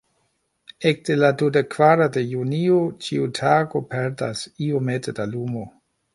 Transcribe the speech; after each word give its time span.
Ekde 0.91 1.17
la 1.23 1.29
dudekkvara 1.41 2.07
de 2.15 2.23
junio, 2.31 2.79
ĉiu 3.09 3.29
tago 3.41 3.83
perdas 3.93 4.43
iomete 4.71 5.19
da 5.21 5.31
lumo. 5.37 5.69